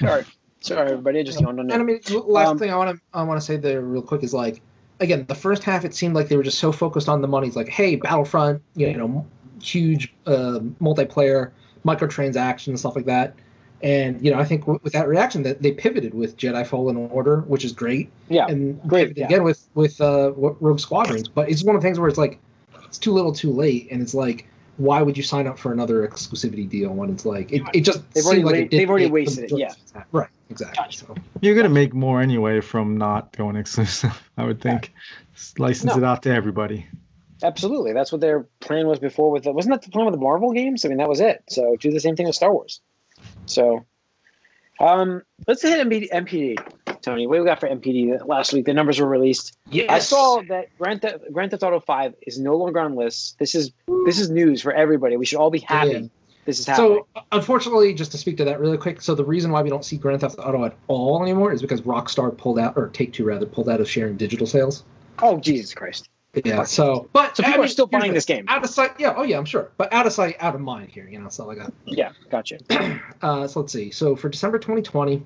[0.00, 0.24] Sorry.
[0.66, 1.20] Sorry, everybody.
[1.20, 3.40] I just yawned on And I mean, last Um, thing I want to I want
[3.40, 4.60] to say there real quick is like,
[5.00, 7.46] again, the first half it seemed like they were just so focused on the money.
[7.46, 9.24] It's like, hey, Battlefront, you know,
[9.62, 11.52] huge uh, multiplayer,
[11.84, 13.34] microtransactions, stuff like that.
[13.82, 16.96] And you know, I think w- with that reaction, that they pivoted with Jedi Fallen
[16.96, 18.46] Order, which is great, Yeah.
[18.46, 19.26] and great, yeah.
[19.26, 21.28] again with with uh, Rogue Squadrons.
[21.28, 22.38] But it's one of the things where it's like,
[22.84, 24.46] it's too little, too late, and it's like,
[24.78, 28.10] why would you sign up for another exclusivity deal when it's like it, it just
[28.12, 29.72] They've already like it they've already wasted it, yeah.
[30.12, 30.76] Right, exactly.
[30.76, 30.98] Gotcha.
[31.06, 31.14] So.
[31.40, 34.30] You're gonna make more anyway from not going exclusive.
[34.36, 34.92] I would think.
[35.34, 36.02] Just license No.
[36.02, 36.86] it out to everybody.
[37.42, 37.92] Absolutely.
[37.92, 40.52] That's what their plan was before with the, wasn't that the plan with the Marvel
[40.52, 40.84] games?
[40.84, 41.44] I mean, that was it.
[41.50, 42.80] So do the same thing with Star Wars.
[43.46, 43.84] So
[44.80, 47.02] um let's hit NPD, NPD.
[47.02, 48.64] Tony, what do we got for NPD last week?
[48.66, 49.56] The numbers were released.
[49.70, 49.90] Yes.
[49.90, 53.36] I saw that Grand Theft, Grand Theft Auto 5 is no longer on lists.
[53.38, 53.70] This is
[54.06, 55.16] this is news for everybody.
[55.16, 56.10] We should all be happy.
[56.46, 57.02] This is happening.
[57.14, 59.84] So, unfortunately, just to speak to that really quick, so the reason why we don't
[59.84, 63.24] see Grand Theft Auto at all anymore is because Rockstar pulled out, or Take Two
[63.24, 64.84] rather, pulled out of sharing digital sales.
[65.18, 66.08] oh Jesus Christ!
[66.44, 66.64] Yeah.
[66.64, 68.44] So, but So people I are still buying this game.
[68.48, 69.14] Out of sight, yeah.
[69.16, 69.70] Oh yeah, I'm sure.
[69.76, 71.72] But out of sight, out of mind here, you know, stuff like that.
[71.84, 72.58] Yeah, gotcha.
[73.22, 73.90] Uh, so let's see.
[73.90, 75.22] So for December 2020,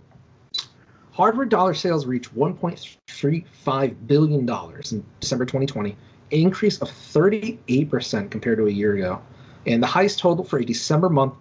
[1.11, 5.97] hardware dollar sales reached 1.35 billion dollars in December 2020, an
[6.31, 9.21] increase of 38 percent compared to a year ago,
[9.67, 11.35] and the highest total for a December month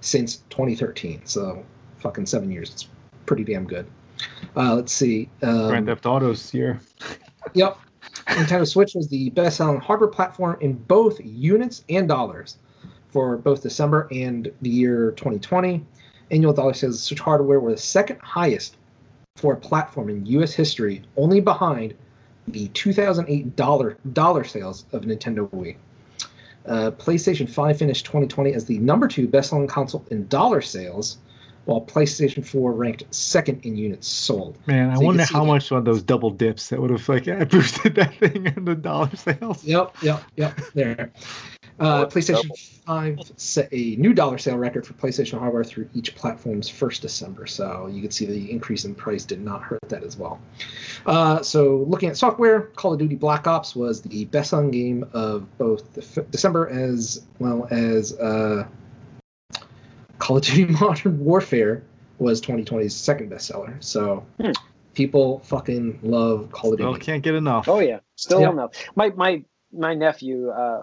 [0.00, 1.22] since 2013.
[1.24, 1.64] So
[1.98, 2.70] fucking seven years.
[2.70, 2.88] It's
[3.26, 3.86] pretty damn good.
[4.56, 5.28] Uh, let's see.
[5.42, 6.80] Um, Grand Theft Auto's here.
[7.52, 7.78] Yep.
[8.28, 12.56] Nintendo Switch was the best selling hardware platform in both units and dollars
[13.10, 15.84] for both December and the year 2020.
[16.30, 18.78] Annual dollar sales of Switch hardware were the second highest
[19.36, 21.94] for a platform in US history, only behind
[22.48, 25.76] the 2008 dollar dollar sales of Nintendo Wii.
[26.66, 31.18] Uh, PlayStation 5 finished 2020 as the number two best selling console in dollar sales,
[31.66, 34.58] while PlayStation 4 ranked second in units sold.
[34.66, 37.24] Man, I So wonder how that- much on those double dips that would have like
[37.50, 39.62] boosted that thing in the dollar sales.
[39.64, 40.58] Yep, yep, yep.
[40.74, 41.10] There.
[41.80, 42.56] Uh, PlayStation double.
[43.16, 47.46] 5 set a new dollar sale record for PlayStation hardware through each platform's first December.
[47.46, 50.38] So you can see the increase in price did not hurt that as well.
[51.04, 55.58] Uh, so looking at software, Call of Duty Black Ops was the best-selling game of
[55.58, 58.66] both the f- December as well as uh,
[60.18, 61.82] Call of Duty Modern Warfare
[62.18, 63.82] was 2020's second bestseller.
[63.82, 64.52] So Hmm.
[64.94, 66.88] people fucking love Call of Duty.
[66.90, 67.68] Well, can't get enough.
[67.68, 68.50] Oh yeah, still Yeah.
[68.50, 68.70] enough.
[68.94, 70.82] My my my nephew, uh,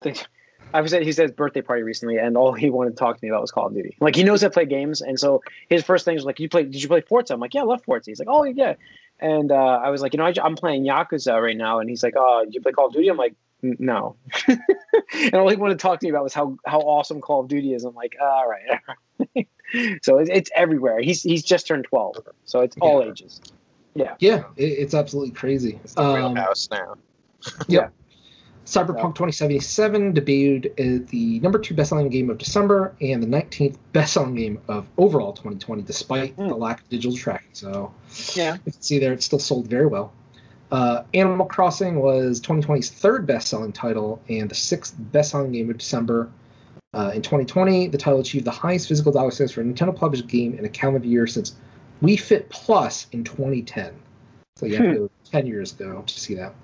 [0.00, 0.24] think-
[0.72, 3.18] I was at he said his birthday party recently, and all he wanted to talk
[3.18, 3.96] to me about was Call of Duty.
[3.98, 6.62] Like he knows I play games, and so his first thing was like, "You play?
[6.62, 8.74] Did you play Forza?" I'm like, "Yeah, I love Forza." He's like, "Oh yeah,"
[9.18, 12.04] and uh, I was like, "You know, I, am playing Yakuza right now," and he's
[12.04, 14.14] like, "Oh, you play Call of Duty?" I'm like, "No,"
[14.46, 17.48] and all he wanted to talk to me about was how how awesome Call of
[17.48, 17.82] Duty is.
[17.82, 19.48] I'm like, "All right." all right."
[20.02, 21.00] so it's, it's everywhere.
[21.00, 23.10] He's he's just turned 12, so it's all Yeah.
[23.10, 23.40] ages.
[23.94, 24.14] Yeah.
[24.20, 25.80] Yeah, it, it's absolutely crazy.
[25.82, 26.94] It's the Um, wheelhouse now.
[28.66, 34.34] Cyberpunk 2077 debuted as the number two best-selling game of December and the 19th best-selling
[34.34, 36.48] game of overall 2020, despite Hmm.
[36.48, 37.48] the lack of digital tracking.
[37.52, 37.92] So
[38.34, 38.54] Yeah.
[38.54, 40.12] you can see there, it still sold very well.
[40.70, 46.28] Uh, Animal Crossing was 2020's third best-selling title and the sixth best-selling game of December.
[46.94, 50.28] Uh, in 2020, the title achieved the highest physical dollar sales for a Nintendo published
[50.28, 51.54] game in a calendar year since
[52.02, 53.92] Wii Fit Plus in 2010.
[54.56, 54.96] So you have to Hmm.
[55.06, 56.54] go 10 years ago to see that.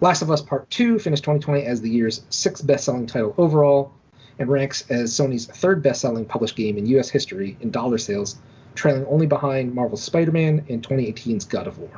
[0.00, 3.92] Last of Us Part 2 finished 2020 as the year's sixth best-selling title overall
[4.38, 8.36] and ranks as Sony's third best-selling published game in US history in dollar sales,
[8.76, 11.90] trailing only behind Marvel's Spider-Man and 2018's God of War.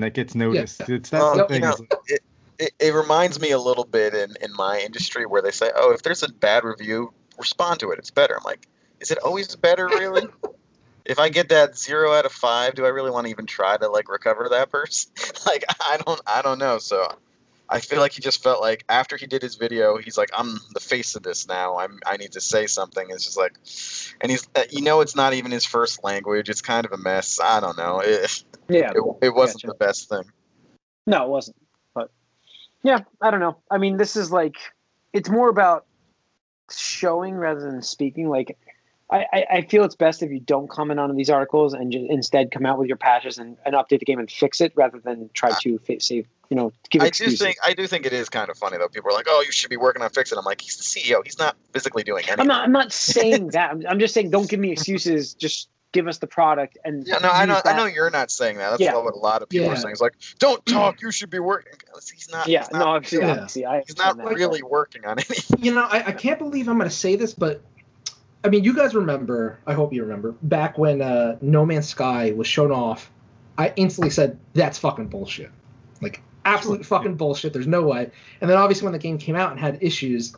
[0.00, 0.80] That gets noticed.
[0.80, 1.76] It's that's Well, the you know,
[2.06, 2.20] it,
[2.58, 5.92] it, it reminds me a little bit in, in my industry where they say, oh,
[5.92, 7.98] if there's a bad review, respond to it.
[7.98, 8.36] It's better.
[8.36, 8.66] I'm like,
[9.00, 10.28] is it always better, really?
[11.04, 13.76] if I get that zero out of five, do I really want to even try
[13.76, 15.12] to like recover that person?
[15.46, 16.78] like, I don't, I don't know.
[16.78, 17.06] So,
[17.72, 20.60] I feel like he just felt like after he did his video, he's like, I'm
[20.74, 21.78] the face of this now.
[21.78, 23.06] I'm, I need to say something.
[23.08, 23.56] It's just like,
[24.20, 26.50] and he's, uh, you know, it's not even his first language.
[26.50, 27.40] It's kind of a mess.
[27.40, 28.00] I don't know.
[28.00, 28.92] It, Yeah.
[28.94, 29.66] it, it wasn't Gotcha.
[29.66, 30.24] the best thing.
[31.06, 31.56] No, it wasn't.
[31.94, 32.10] But
[32.82, 33.58] yeah, I don't know.
[33.70, 34.56] I mean, this is like
[35.12, 35.86] it's more about
[36.70, 38.28] showing rather than speaking.
[38.28, 38.56] Like,
[39.10, 42.06] I, I, I feel it's best if you don't comment on these articles and just
[42.08, 44.98] instead come out with your patches and, and update the game and fix it rather
[44.98, 46.26] than try to fi- save.
[46.48, 48.88] You know, give I do think I do think it is kind of funny though.
[48.88, 51.22] People are like, "Oh, you should be working on fixing." I'm like, "He's the CEO.
[51.24, 52.64] He's not physically doing anything." I'm not.
[52.64, 53.70] I'm not saying that.
[53.70, 55.32] I'm, I'm just saying don't give me excuses.
[55.32, 57.60] Just give us the product and Yeah, no, I use know.
[57.70, 58.70] I know you're not saying that.
[58.70, 58.96] That's Yeah.
[58.96, 59.72] what a lot of people Yeah.
[59.72, 59.92] are saying.
[59.92, 61.00] It's like, "Don't talk.
[61.02, 61.74] You should be working."
[62.12, 62.48] He's not.
[62.48, 63.30] Yeah, he's no, not, obviously, yeah.
[63.32, 64.38] obviously, I he's not understand that.
[64.38, 65.58] really working on anything.
[65.62, 67.60] You know, I, I can't believe I'm going to say this, but
[68.44, 72.32] I mean, you guys remember, I hope you remember, back when uh, No Man's Sky
[72.32, 73.10] was shown off,
[73.56, 75.50] I instantly said, that's fucking bullshit.
[76.00, 77.52] Like, absolute fucking bullshit.
[77.52, 78.10] There's no way.
[78.40, 80.34] And then obviously when the game came out and had issues,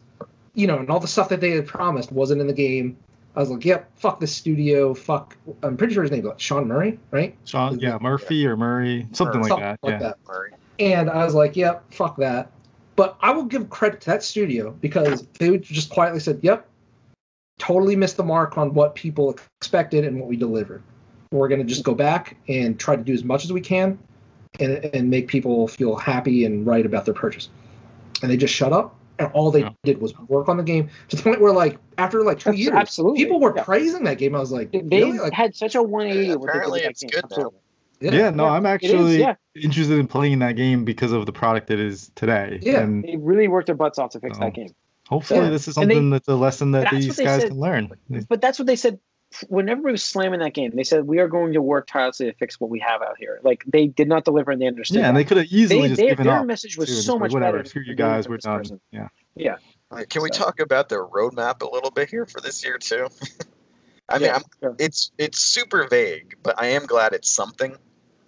[0.55, 2.99] you know, and all the stuff that they had promised wasn't in the game,
[3.37, 5.37] I was like, yep, fuck this studio, fuck.
[5.63, 7.37] I'm pretty sure his name was Sean Murray, right?
[7.45, 9.79] Sean, yeah, Murphy or Murray, something like Something that.
[9.83, 9.99] like yeah.
[9.99, 10.19] that.
[10.27, 10.53] Murray.
[10.79, 12.53] And I was like, yep, fuck that.
[12.97, 16.69] But I will give credit to that studio because they just quietly said, yep,
[17.59, 20.83] totally missed the mark on what people expected and what we delivered.
[21.33, 23.99] We're going to just go back and try to do as much as we can
[24.61, 27.49] and, and make people feel happy and right about their purchase.
[28.23, 28.95] And they just shut up.
[29.19, 29.71] And all they Yeah.
[29.85, 32.75] did was work on the game to the point where, like, after like two years,
[32.75, 33.23] absolutely.
[33.25, 33.63] people were Yeah.
[33.63, 34.35] praising that game.
[34.35, 35.19] I was like, They really?
[35.19, 37.11] Like, had such a 180 Yeah, of what they did apparently it's game.
[37.11, 37.29] good now.
[37.37, 37.59] Absolutely.
[38.19, 39.35] Yeah, no, I'm It is, actually yeah.
[39.55, 42.59] interested in playing that game because of the product it is today.
[42.61, 42.81] Yeah.
[42.81, 44.69] And They really worked their butts off to fix that game.
[45.09, 45.51] hopefully Yeah.
[45.51, 47.51] this is And they- something that's a lesson that these guys said.
[47.51, 47.91] can learn.
[48.29, 48.99] But that's what they said
[49.49, 50.73] when everybody was slamming that game.
[50.75, 53.41] They said we are going to work tirelessly to fix what we have out here.
[53.43, 54.99] Like they did not deliver and they understood.
[55.01, 56.47] Yeah, and they could have easily They- just they- given their up.
[56.47, 57.69] message was too, so much like, whatever, better.
[57.69, 58.59] screw you than doing it guys, we're done.
[58.59, 58.81] person.
[59.37, 59.57] Yeah.
[59.91, 63.09] Like, Can we talk about their roadmap a little bit here for this year too?
[64.09, 64.77] I mean, Yeah, I'm, sure.
[64.79, 67.77] it's it's super vague, but I am glad it's something.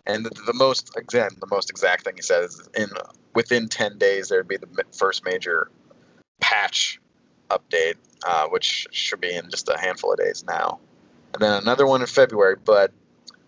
[0.07, 2.89] And the, the most again, the most exact thing he said is in
[3.35, 5.71] within ten days there'd be the first major
[6.41, 7.01] patch
[7.51, 7.95] update,
[8.27, 10.79] uh, which should be in just a handful of days now,
[11.37, 12.57] and then another one in February.
[12.65, 12.93] But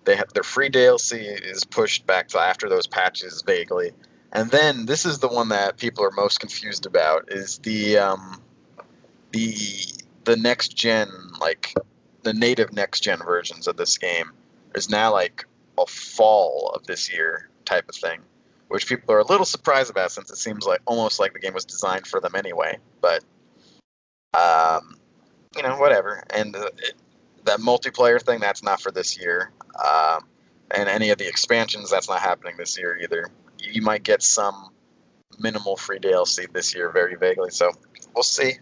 [0.04, 3.92] they have their free DLC is pushed back to after those patches vaguely,
[4.30, 8.42] and then this is the one that people are most confused about is the um,
[9.32, 9.54] the
[10.24, 11.08] the next gen
[11.40, 11.72] like
[12.24, 14.32] the native next gen versions of this game
[14.74, 15.46] is now like
[15.78, 18.20] a fall of this year type of thing,
[18.68, 21.54] which people are a little surprised about since it seems like almost like the game
[21.54, 22.76] was designed for them anyway.
[23.00, 23.24] But
[24.34, 24.98] um,
[25.56, 26.22] you know, whatever.
[26.30, 26.94] And uh, it,
[27.48, 29.50] that multiplayer thing that's not for this year.
[29.82, 30.24] Um,
[30.70, 33.30] and any of the expansions that's not happening this year either.
[33.58, 34.70] You might get some
[35.38, 37.50] minimal free DLC this year, very vaguely.
[37.50, 37.72] So
[38.14, 38.54] we'll see.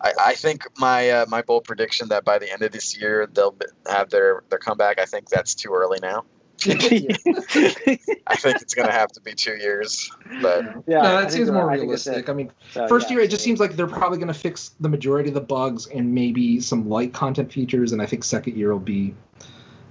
[0.00, 3.26] I, I think my uh, my bold prediction that by the end of this year
[3.32, 3.56] they'll
[3.88, 5.00] have their their comeback.
[5.00, 6.24] I think that's too early now.
[6.66, 10.10] I think it's gonna have to be two years.
[10.40, 11.78] But yeah, no, that think seems more right.
[11.78, 12.28] I realistic.
[12.28, 12.30] it.
[12.30, 14.70] I mean, So, First yeah, year, it just seems like they're probably going to fix
[14.80, 17.92] the majority of the bugs and maybe some light content features.
[17.92, 19.14] And I think second year will be,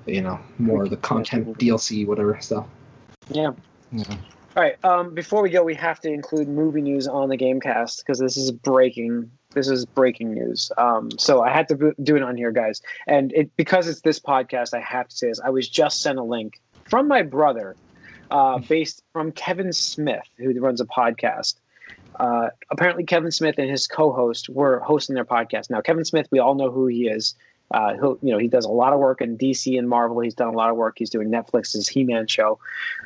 [0.06, 2.66] you know, more of the content DLC, whatever stuff.
[3.30, 3.52] Yeah.
[3.92, 4.16] Yeah.
[4.56, 4.78] All right.
[4.86, 8.38] Um, before we go, we have to include movie news on the GameCast because this
[8.38, 9.30] is breaking.
[9.50, 10.72] This is breaking news.
[10.78, 12.82] Um, so I had to do it on here, guys.
[13.06, 15.42] And it because it's this podcast, I have to say this.
[15.42, 17.76] I was just sent a link from my brother,
[18.32, 21.56] uh, based from Kevin Smith, who runs a podcast.
[22.18, 25.70] Uh, apparently, Kevin Smith and his co-host were hosting their podcast.
[25.70, 27.36] Now, Kevin Smith, we all know who he is.
[27.72, 30.22] Uh, he'll, you know, he does a lot of work in DC and Marvel.
[30.22, 30.96] He's done a lot of work.
[30.98, 32.60] He's doing Netflix's He-Man show.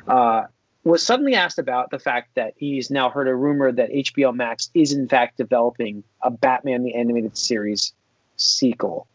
[0.07, 0.43] Uh,
[0.89, 4.69] was suddenly asked about the fact that he's now heard a rumor that HBO Max
[4.73, 7.93] is in fact developing a Batman the Animated Series
[8.37, 9.07] sequel,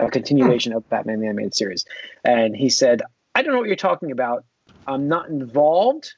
[0.00, 1.84] a continuation of Batman the Animated Series.
[2.24, 3.02] And he said,
[3.34, 4.44] I don't know what you're talking about.
[4.86, 6.14] I'm not involved,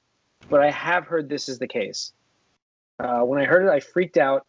[0.48, 2.12] but I have heard this is the case.
[2.98, 4.46] Uh, when I heard it, I freaked out.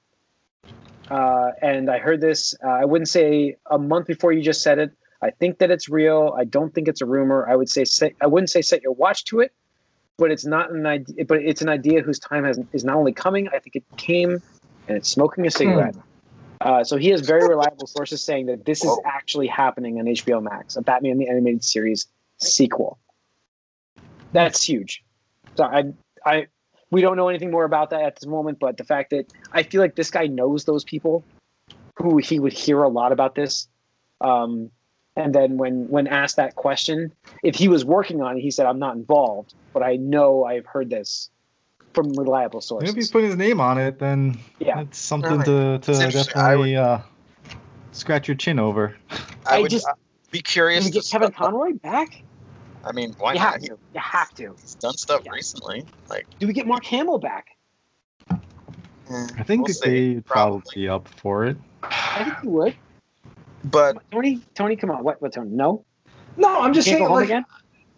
[1.09, 4.79] Uh, and I heard this, uh, I wouldn't say a month before you just said
[4.79, 4.91] it.
[5.21, 6.35] I think that it's real.
[6.37, 7.47] I don't think it's a rumor.
[7.47, 9.53] I would say, set, I wouldn't say set your watch to it,
[10.17, 11.25] but it's not an idea.
[11.25, 13.47] But it's an idea whose time has is not only coming.
[13.49, 14.41] I think it came,
[14.87, 15.95] and it's smoking a cigarette.
[16.61, 20.41] Uh, so he has very reliable sources saying that this is actually happening on HBO
[20.41, 22.97] Max, a Batman the Animated Series sequel.
[24.31, 25.03] That's huge.
[25.55, 25.83] So I,
[26.25, 26.47] I,
[26.91, 29.63] we don't know anything more about that at this moment, but the fact that I
[29.63, 31.23] feel like this guy knows those people
[31.97, 33.67] who he would hear a lot about this.
[34.21, 34.71] Um,
[35.15, 37.11] and then when when asked that question,
[37.43, 40.65] if he was working on it, he said, "I'm not involved, but I know I've
[40.65, 41.29] heard this
[41.93, 44.81] from reliable sources." If he's putting his name on it, then Yeah.
[44.81, 45.45] it's something Alright.
[45.45, 46.37] to, to It's interesting.
[46.37, 46.99] I definitely uh,
[47.91, 48.95] scratch your chin over.
[49.45, 49.93] I I would just- uh,
[50.31, 50.85] be Can curious.
[50.85, 52.21] we get to Kevin stuff- Conroy back?
[52.83, 53.53] I mean, why You not?
[53.53, 53.67] have to.
[53.67, 54.55] You have to.
[54.61, 55.31] He's done stuff Yeah.
[55.31, 55.85] recently.
[56.09, 57.47] Like, Do we get Mark Hamill back?
[58.29, 61.57] I think we'll they'd probably be up for it.
[61.83, 62.75] I think he would.
[63.71, 65.03] But Tony, Tony, come on.
[65.03, 65.21] What?
[65.21, 65.33] What?
[65.33, 65.49] Tony?
[65.51, 65.83] No.
[66.37, 67.45] No, I'm just saying go like again.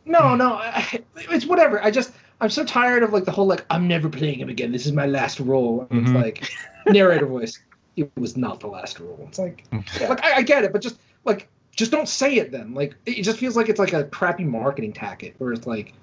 [0.05, 1.84] no, no, I- it's whatever.
[1.84, 4.72] I just I'm so tired of like the whole like I'm never playing him again.
[4.72, 5.88] This is my last role.
[5.91, 6.15] It's Mhm.
[6.15, 6.49] like
[6.88, 7.59] narrator voice.
[7.95, 9.20] It was not the last role.
[9.28, 9.65] It's like
[9.99, 10.09] Yeah.
[10.09, 12.74] like I, I get it, but just like just don't say it then.
[12.74, 15.93] Like it just feels like it's like a crappy marketing tactic where it's like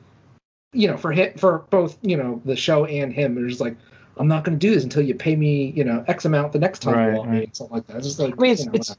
[0.73, 3.39] you know for hit for both you know the show and him.
[3.39, 3.77] It's just like
[4.17, 6.59] I'm not going to do this until you pay me you know X amount the
[6.59, 7.39] next time Right, you want me.
[7.39, 7.57] right.
[7.57, 7.97] Something like that.
[7.99, 8.97] It's just like I mean, it's you know, it's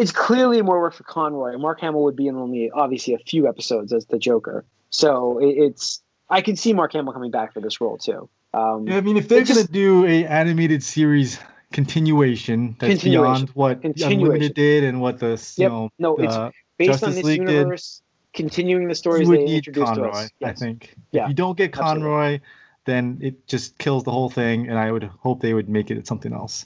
[0.00, 1.58] it's clearly more work for Conroy.
[1.58, 5.50] Mark Hamill would be in only obviously a few episodes as the Joker, so it,
[5.58, 8.28] it's I can see Mark Hamill coming back for this role too.
[8.54, 11.38] Um, Yeah, I mean, if they're gonna do a animated series
[11.72, 13.46] continuation that's Continuation.
[13.46, 14.22] beyond what Continuation.
[14.22, 15.70] Unlimited did and what the you Yep.
[15.70, 17.52] know no, it's uh, based Justice on this League did.
[17.52, 20.08] universe, continuing the stories you would they need introduced to Conroy.
[20.08, 20.30] us.
[20.42, 20.58] I Yes.
[20.58, 22.00] think Yeah, if you don't get absolutely.
[22.02, 22.40] Conroy,
[22.86, 26.06] then it just kills the whole thing, and I would hope they would make it
[26.06, 26.64] something else.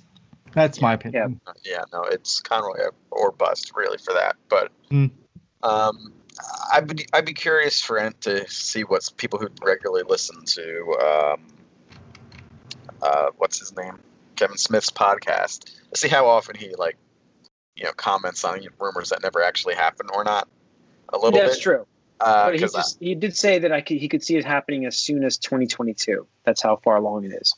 [0.55, 1.41] That's my opinion.
[1.65, 4.37] yeah, no, it's Conroy or bust really for that.
[4.49, 5.07] But Hmm.
[5.63, 6.13] um,
[6.73, 10.99] I'd be I'd be curious for Ent to see what people who regularly listen to
[11.01, 11.47] um,
[13.03, 13.99] uh, what's his name,
[14.37, 16.97] Kevin Smith's podcast, to see how often he like
[17.77, 20.49] you know comments on rumors that never actually happened or not.
[21.11, 21.87] A little That's bit, true.
[22.19, 24.87] But he, because just, he did say that I could, he could see it happening
[24.87, 26.27] as soon as 2022.
[26.45, 27.55] That's how far along it is.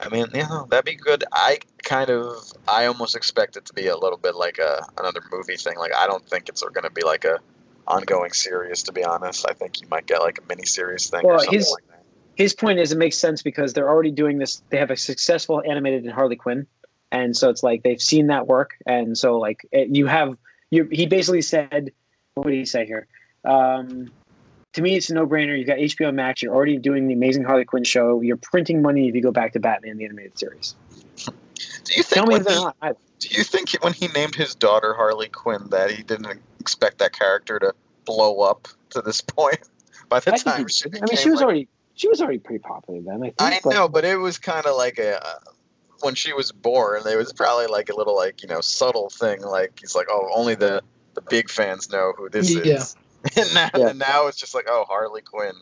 [0.00, 1.24] I mean, you know, that'd be good.
[1.32, 2.36] I kind of,
[2.68, 5.76] I almost expect it to be a little bit like a another movie thing.
[5.78, 7.38] Like, I don't think it's going to be like a
[7.86, 8.82] ongoing series.
[8.84, 11.38] To be honest, I think you might get like a mini series thing or Well,
[11.40, 12.04] something his- like that.
[12.36, 15.62] his point is it makes sense because they're already doing this they have a successful
[15.68, 16.66] animated in harley quinn
[17.10, 20.36] and so it's like they've seen that work and so like it, you have
[20.70, 21.92] you he basically said
[22.34, 23.06] what did he say here
[23.44, 24.10] um,
[24.72, 27.66] to me it's a no-brainer You've got hbo max you're already doing the amazing harley
[27.66, 30.74] quinn show you're printing money if you go back to batman the animated series
[31.84, 34.54] Do you tell think me when he, not do you think when he named his
[34.54, 37.74] daughter Harley Quinn that he didn't expect that character to
[38.04, 39.60] blow up to this point?
[40.08, 42.38] By the I time he- she I mean she was like- already she was already
[42.38, 45.24] pretty popular then i think I but- know, but it was kind of like a
[45.24, 45.38] uh,
[46.00, 47.02] when she was born.
[47.06, 49.40] It was probably like a little like you know subtle thing.
[49.42, 50.82] Like he's like, oh, only the
[51.14, 52.62] the big fans know who this Yeah.
[52.74, 52.96] is.
[53.36, 53.88] and now, Yeah.
[53.90, 55.52] and now it's just like, oh, Harley Quinn,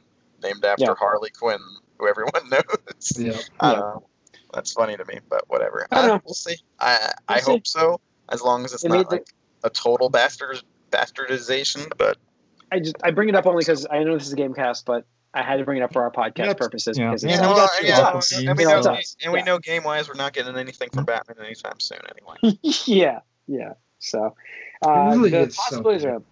[0.43, 0.95] named after Yeah.
[0.99, 1.59] Harley Quinn,
[1.99, 3.13] who everyone knows.
[3.19, 3.37] Yeah.
[3.61, 4.07] I don't know.
[4.53, 5.87] That's funny to me, but whatever.
[5.91, 6.21] I don't Uh, know.
[6.25, 6.57] We'll see.
[6.79, 7.51] I I We'll see.
[7.53, 9.29] hope so, as long as it's They not made the- like
[9.65, 11.93] a total bastard bastardization.
[11.97, 12.19] But
[12.73, 14.87] I just I bring it up only because I know this is a game cast,
[14.87, 17.11] but I had to bring it up for our podcast Yeah, purposes yeah.
[17.11, 17.89] because Yeah, it's, no, Well, got uh, you.
[17.89, 21.05] yeah, Awesome and we know, and we know game wise, we're not getting anything from
[21.05, 22.59] Batman anytime soon, anyway.
[22.87, 23.75] yeah, yeah.
[24.01, 24.35] So
[24.83, 26.11] uh, really the possibilities good.
[26.11, 26.23] are.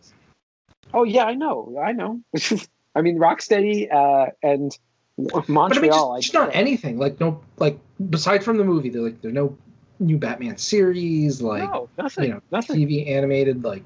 [0.95, 2.21] Oh yeah, I know, I know.
[2.95, 4.77] I mean, Rocksteady uh, and
[5.19, 6.17] But I mean, Montreal.
[6.17, 6.99] just, just not anything.
[6.99, 7.79] Like no, like
[8.11, 9.57] besides from the movie, they're like there's no
[10.01, 12.77] new Batman series, like no, nothing, you know, nothing.
[12.77, 13.83] TV animated, like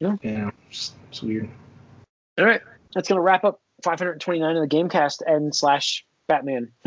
[0.00, 0.18] No.
[0.22, 1.48] you know, just, it's weird.
[2.38, 2.60] All right,
[2.94, 6.70] that's gonna wrap up 529 of the Gamecast and slash Batman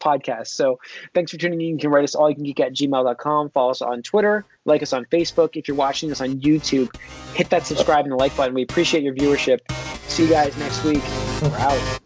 [0.00, 0.48] podcast.
[0.48, 0.78] So
[1.14, 1.66] thanks for tuning in.
[1.68, 3.50] You can write us all you can geek at gmail.com.
[3.50, 4.44] Follow us on Twitter.
[4.64, 5.50] Like us on Facebook.
[5.56, 6.94] If you're watching this on YouTube,
[7.34, 8.54] hit that subscribe and the like button.
[8.54, 9.58] We appreciate your viewership.
[10.08, 11.02] See you guys next week.
[11.42, 12.05] We're out.